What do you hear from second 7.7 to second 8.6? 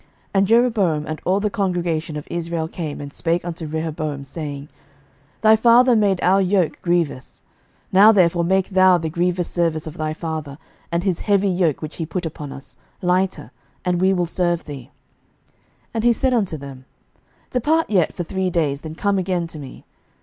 now therefore